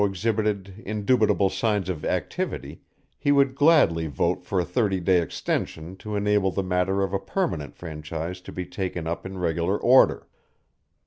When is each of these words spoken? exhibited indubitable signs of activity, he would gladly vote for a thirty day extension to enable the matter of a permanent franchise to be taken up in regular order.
exhibited 0.03 0.81
indubitable 0.83 1.47
signs 1.47 1.87
of 1.87 2.03
activity, 2.03 2.81
he 3.19 3.31
would 3.31 3.53
gladly 3.53 4.07
vote 4.07 4.43
for 4.43 4.59
a 4.59 4.65
thirty 4.65 4.99
day 4.99 5.21
extension 5.21 5.95
to 5.95 6.15
enable 6.15 6.49
the 6.49 6.63
matter 6.63 7.03
of 7.03 7.13
a 7.13 7.19
permanent 7.19 7.75
franchise 7.75 8.41
to 8.41 8.51
be 8.51 8.65
taken 8.65 9.05
up 9.05 9.27
in 9.27 9.37
regular 9.37 9.77
order. 9.77 10.27